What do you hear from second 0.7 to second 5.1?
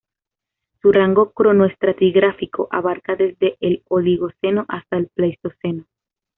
Su rango cronoestratigráfico abarca desde el Oligoceno hasta el